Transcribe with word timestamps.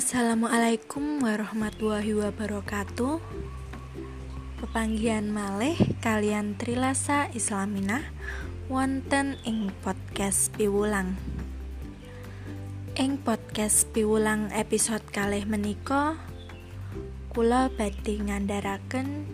Assalamualaikum 0.00 1.20
warahmatullahi 1.20 2.16
wabarakatuh. 2.16 3.20
Pepanggihan 4.56 5.28
malih 5.28 5.76
kalian 6.00 6.56
Trilasa 6.56 7.28
Islaminah 7.36 8.08
wonten 8.72 9.36
ing 9.44 9.68
podcast 9.84 10.56
piwulang. 10.56 11.20
Ing 12.96 13.20
podcast 13.20 13.92
piwulang 13.92 14.48
episode 14.56 15.04
kalih 15.12 15.44
menika 15.44 16.16
kula 17.36 17.68
badhe 17.68 18.24
ngandharaken 18.24 19.28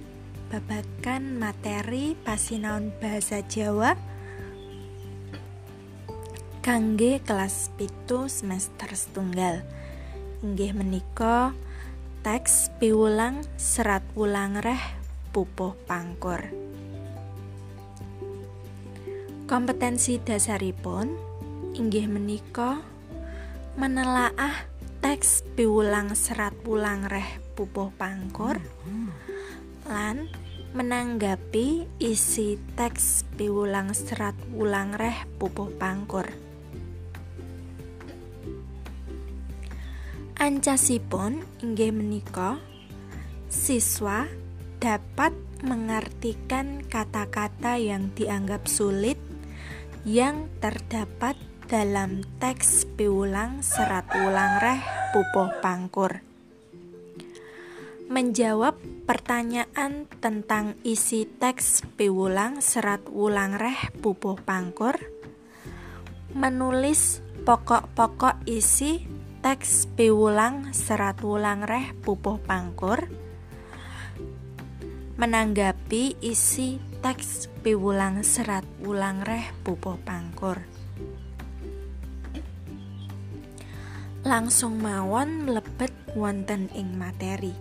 babagan 0.50 1.38
materi 1.38 2.18
pasinaon 2.26 2.90
bahasa 2.98 3.38
Jawa 3.46 3.94
kangge 6.58 7.22
kelas 7.22 7.70
pitu 7.78 8.26
semester 8.26 8.90
setunggal 8.90 9.62
inggih 10.44 10.76
menika 10.76 11.56
teks 12.20 12.68
piwulang 12.76 13.40
serat 13.56 14.02
wulang 14.12 14.60
reh 14.60 14.80
pupuh 15.32 15.72
pangkur. 15.88 16.42
Kompetensi 19.46 20.18
dasaripun 20.18 21.14
inggih 21.76 22.08
menika 22.10 22.82
menelaah 23.76 24.66
teks 25.04 25.44
piwulang 25.54 26.16
serat 26.18 26.56
wulang 26.64 27.06
reh 27.06 27.38
pupuh 27.54 27.92
pangkur 27.94 28.58
lan 29.86 30.26
menanggapi 30.74 31.86
isi 32.02 32.58
teks 32.74 33.22
piwulang 33.38 33.94
serat 33.94 34.34
wulang 34.50 34.96
reh 34.98 35.14
pupuh 35.38 35.70
pangkur 35.78 36.45
Ancasipun 40.46 41.42
inggih 41.58 41.90
menika 41.90 42.62
siswa 43.50 44.30
dapat 44.78 45.34
mengartikan 45.66 46.86
kata-kata 46.86 47.82
yang 47.82 48.14
dianggap 48.14 48.70
sulit 48.70 49.18
yang 50.06 50.46
terdapat 50.62 51.34
dalam 51.66 52.22
teks 52.38 52.86
piulang 52.94 53.58
serat 53.58 54.06
ulang 54.14 54.62
reh 54.62 54.78
pupuh 55.10 55.50
pangkur. 55.58 56.22
Menjawab 58.06 58.78
pertanyaan 59.02 60.06
tentang 60.22 60.78
isi 60.86 61.26
teks 61.26 61.82
piulang 61.98 62.62
serat 62.62 63.02
ulang 63.10 63.58
reh 63.58 63.90
pupuh 63.98 64.38
pangkur. 64.46 64.94
Menulis 66.38 67.18
pokok-pokok 67.42 68.46
isi 68.46 69.15
teks 69.46 69.86
piwulang 69.94 70.74
serat 70.74 71.22
wulang 71.22 71.62
reh 71.62 71.94
pupuh 72.02 72.34
pangkur. 72.42 73.06
Menanggapi 75.22 76.18
isi 76.18 76.82
teks 76.98 77.46
piwulang 77.62 78.26
serat 78.26 78.66
wulang 78.82 79.22
reh 79.22 79.46
pupuh 79.62 80.02
pangkur. 80.02 80.66
Langsung 84.26 84.82
mawon 84.82 85.46
mlebet 85.46 85.94
wonten 86.18 86.66
ing 86.74 86.98
materi. 86.98 87.54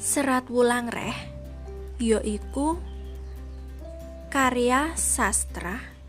Serat 0.00 0.48
wulang 0.48 0.88
reh 0.88 1.12
yaiku 2.00 2.80
karya 4.32 4.96
sastra 4.96 5.99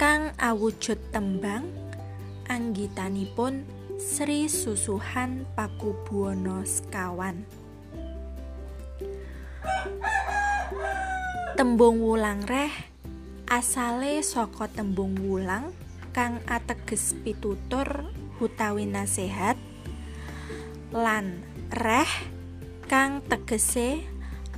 kang 0.00 0.32
awujud 0.40 0.96
tembang 1.12 1.68
anggitanipun 2.48 3.68
Sri 4.00 4.48
Susuhan 4.48 5.44
Pakubuwono 5.52 6.64
sekawan. 6.64 7.44
Tembung 11.52 12.00
wulang 12.00 12.48
reh 12.48 12.72
asale 13.44 14.24
saka 14.24 14.72
tembung 14.72 15.20
wulang 15.20 15.68
kang 16.16 16.40
ateges 16.48 17.12
pitutur 17.20 18.08
utawi 18.40 18.88
nasihat 18.88 19.60
lan 20.96 21.44
reh 21.76 22.08
kang 22.88 23.20
tegese 23.28 24.00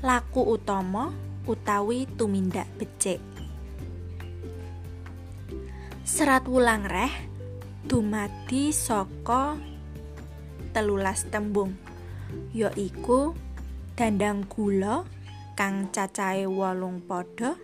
laku 0.07 0.55
utama 0.55 1.11
utawi 1.51 2.07
tumindak 2.07 2.71
becik 2.79 3.32
Serat 6.13 6.45
wulang 6.45 6.85
reh. 6.85 7.09
Dumadi 7.89 8.69
saka 8.69 9.57
telulas 10.77 11.25
tembung 11.33 11.73
yaiku 12.53 13.33
dandang 13.97 14.45
gula 14.45 15.09
kang 15.57 15.89
cacahe 15.89 16.45
wolung 16.45 17.01
padha 17.01 17.57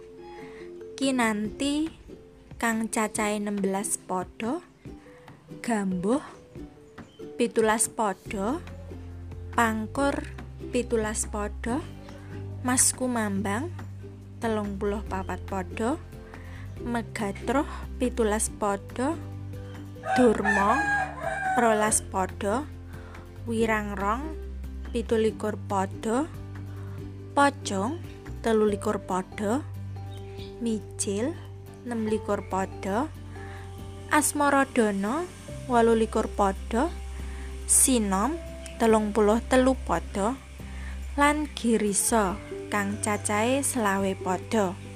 kinanti 0.96 1.92
kang 2.56 2.88
cacahe 2.88 3.36
16 3.36 4.08
padha 4.08 4.64
gambuh 5.60 6.24
pitulas 7.36 7.92
padha 7.92 8.64
pangkur 9.52 10.24
pitulas 10.72 11.28
padha 11.28 11.84
masku 12.64 13.12
mambang 13.12 13.68
telung 14.40 14.80
puluh 14.80 15.04
papat 15.04 15.36
padha 15.44 16.00
megatroh 16.84 17.66
pitulas 17.98 18.50
podo 18.54 19.18
durmo 20.14 20.78
rolas 21.58 22.02
podo 22.06 22.66
wirangrong 23.50 24.22
pitulikur 24.94 25.58
podo 25.70 26.30
pocong 27.34 27.98
telulikur 28.40 29.02
podo 29.02 29.62
micil 30.62 31.34
nemlikur 31.84 32.46
podo 32.46 33.10
asmorodono 34.14 35.26
walulikur 35.68 36.30
podo 36.32 36.88
sinom 37.68 38.38
telung 38.80 39.12
puluh 39.12 39.42
telu 39.50 39.74
podo 39.74 40.38
lan 41.18 41.50
giriso 41.52 42.38
kang 42.72 42.96
cacahe 43.02 43.60
selawe 43.60 44.12
podo 44.16 44.87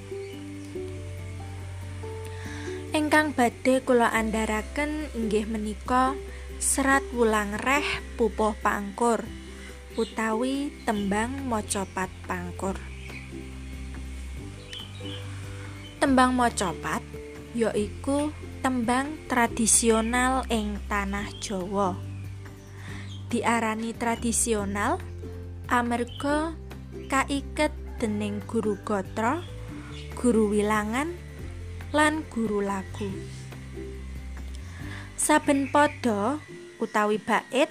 Ingkang 2.93 3.33
badhe 3.33 3.81
kula 3.81 4.13
andharaken 4.13 5.09
inggih 5.17 5.49
menika 5.49 6.13
serat 6.61 7.01
wulang 7.09 7.57
reh 7.57 8.05
pupuh 8.21 8.53
pangkur 8.61 9.25
utawi 9.97 10.69
tembang 10.85 11.41
mocopat 11.49 12.13
pangkur. 12.29 12.77
Tembang 15.97 16.37
mocopat 16.37 17.01
yaiku 17.57 18.29
tembang 18.61 19.17
tradisional 19.25 20.45
ing 20.53 20.77
tanah 20.85 21.33
Jawa. 21.41 21.97
Diarani 23.33 23.97
tradisional 23.97 25.01
amarga 25.65 26.53
kaiket 27.09 27.73
dening 27.97 28.37
guru 28.45 28.77
gotra, 28.85 29.41
guru 30.13 30.53
wilangan 30.53 31.22
lan 31.93 32.25
guru 32.25 32.65
lagu. 32.65 33.05
Saben 35.13 35.69
padha 35.69 36.41
utawi 36.81 37.21
bait 37.21 37.69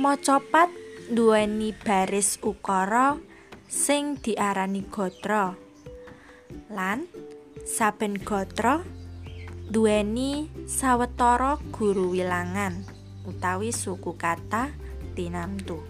macapat 0.00 0.72
duweni 1.12 1.76
baris 1.76 2.40
ukara 2.40 3.20
sing 3.68 4.16
diarani 4.16 4.80
gotra. 4.88 5.52
Lan 6.72 7.04
saben 7.68 8.16
gotra 8.16 8.80
duweni 9.68 10.48
sawetara 10.64 11.60
guru 11.68 12.16
wilangan 12.16 12.80
utawi 13.28 13.76
suku 13.76 14.16
kata 14.16 14.72
tinamtu. 15.12 15.84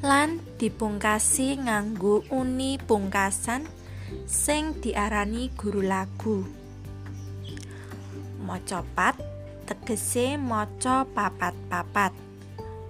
Lan 0.00 0.40
dipungkasi 0.56 1.68
nganggo 1.68 2.24
uni 2.32 2.80
pungkasan 2.80 3.79
sing 4.26 4.78
diarani 4.78 5.50
guru 5.54 5.82
lagu. 5.84 6.46
Macapat 8.42 9.18
tegese 9.68 10.34
maca 10.34 11.06
papat-papat. 11.06 12.14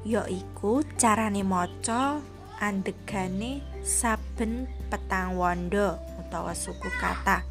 Yaiku 0.05 0.81
carane 0.97 1.45
maca 1.45 2.25
andegane 2.57 3.61
saben 3.85 4.65
petang 4.89 5.37
wanda 5.37 6.01
utawa 6.21 6.57
suku 6.57 6.89
kata. 7.01 7.45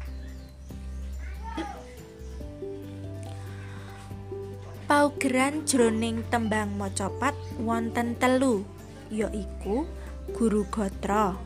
Paugeran 4.90 5.62
jroning 5.70 6.26
tembang 6.26 6.74
macapat 6.74 7.38
wonten 7.62 8.18
telu, 8.18 8.66
yaiku 9.06 9.86
guru 10.34 10.66
gotra, 10.66 11.38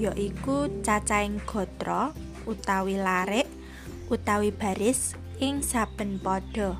yaiku 0.00 0.68
cacahing 0.82 1.38
gotra 1.44 2.10
utawi 2.44 2.96
larik 3.00 3.48
utawi 4.12 4.52
baris 4.52 5.16
ing 5.40 5.64
saben 5.64 6.20
padha. 6.20 6.76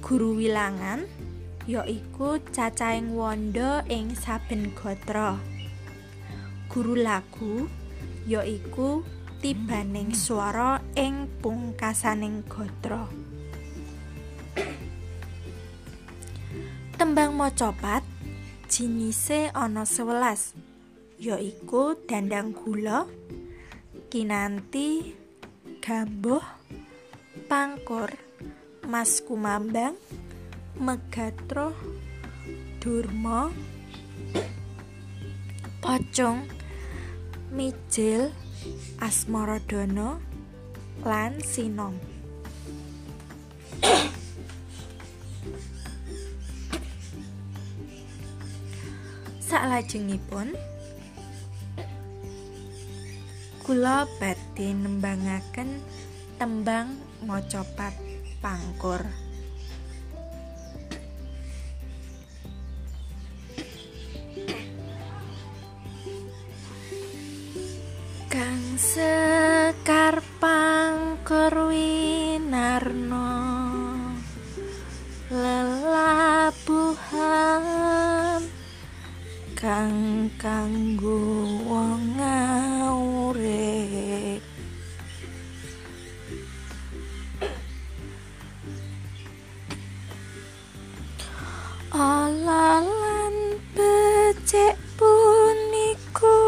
Guru 0.00 0.38
wilangan 0.38 1.04
yaiku 1.66 2.38
cacahing 2.54 3.12
wanda 3.18 3.82
ing 3.90 4.14
saben 4.14 4.70
gatra. 4.72 5.36
Guru 6.70 6.94
lagu 6.94 7.66
yaiku 8.24 9.02
tibaning 9.42 10.14
swara 10.14 10.78
ing 10.94 11.26
pungkasaning 11.42 12.46
gatra. 12.46 13.10
Tembang 16.96 17.36
macapat 17.36 18.00
jinise 18.66 19.50
ana 19.54 19.86
11 19.86 20.54
yaiku 21.22 21.96
dandang 22.04 22.52
gula, 22.52 23.06
kinanti, 24.10 25.14
gambuh, 25.80 26.42
pangkur, 27.48 28.10
mas 28.86 29.22
kumambang, 29.22 29.94
Megatro 30.76 31.72
Durma 32.84 33.48
Pocong 35.80 36.44
Mijil 37.48 38.28
Asmaradana 39.00 40.20
lan 41.00 41.40
Sinom 41.40 42.15
Saklajengipun 49.56 50.52
kula 53.64 54.04
badhe 54.20 54.68
nembangaken 54.76 55.80
tembang 56.36 56.92
macapat 57.24 57.96
pangkur. 58.44 59.00
Kang 68.28 68.64
sekar 68.76 70.20
pangkur 70.36 71.72
winarno 71.72 72.05
kang 80.34 80.98
kanggo 80.98 81.22
wong 81.70 82.18
urip 83.30 84.42
Alalan 91.96 93.56
becek 93.72 94.76
puniku. 94.98 96.42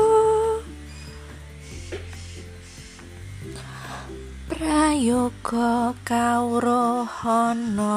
Prayoga 4.51 5.95
kawrohana 6.03 7.97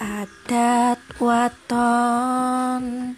Adat 0.00 1.09
waton 1.20 3.12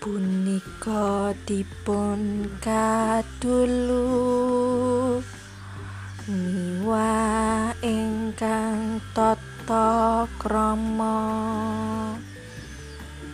punika 0.00 1.36
dipun 1.44 2.48
kadulu 2.64 4.00
miwa 6.24 7.76
ingkang 7.84 9.04
tata 9.12 10.24
krama. 10.40 11.20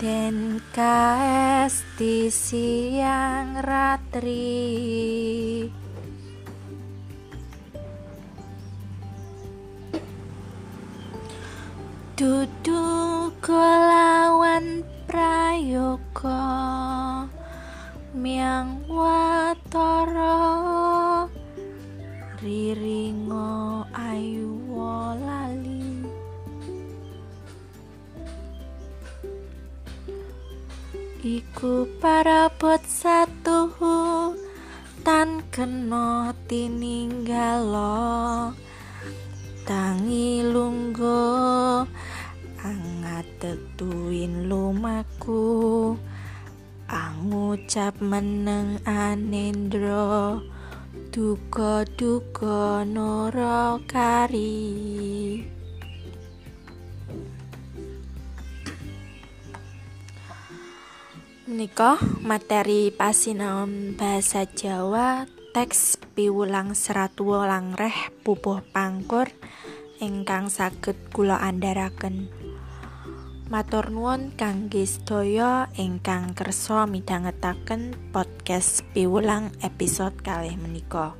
Den 0.03 0.59
kaesti 0.75 2.27
siang 2.31 3.63
ratri. 3.63 4.67
Dudu 12.19 12.98
kelawan 13.49 14.85
prayoga 15.09 16.45
miang 18.13 18.85
watara 18.93 20.45
riringo 22.45 23.89
ayu 23.97 24.53
lali 25.25 26.05
iku 31.25 31.89
parabot 32.05 32.85
satuhu 32.85 34.37
tan 35.01 35.41
kena 35.49 36.37
tininggalo 36.45 38.53
tangi 39.65 40.45
lungguh 40.45 40.88
angatetuin 43.39 44.51
lumaku 44.51 45.95
angucap 46.91 47.95
meneng 48.03 48.83
anendro 48.83 50.43
duka 51.15 51.87
duka 51.87 52.83
nora 52.83 53.79
kari 53.87 55.47
Menika 61.47 62.03
materi 62.27 62.91
pasinaon 62.91 63.95
bahasa 63.95 64.51
Jawa 64.51 65.31
teks 65.55 65.95
piwulang 66.19 66.75
serat 66.75 67.15
wulang 67.23 67.79
reh 67.79 68.11
pupuh 68.27 68.67
pangkur 68.75 69.31
ingkang 70.03 70.51
saged 70.51 70.99
kula 71.15 71.39
andharaken. 71.39 72.48
Matur 73.49 73.89
nuwun 73.89 74.37
kangge 74.37 74.85
sedaya 74.85 75.73
ingkang 75.73 76.37
kersa 76.37 76.85
midhangetaken 76.85 77.97
podcast 78.13 78.85
piwulang 78.93 79.57
episode 79.65 80.21
kalih 80.21 80.53
menika. 80.61 81.17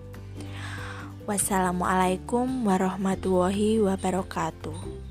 Wassalamualaikum 1.25 2.69
warahmatullahi 2.69 3.81
wabarakatuh. 3.81 5.08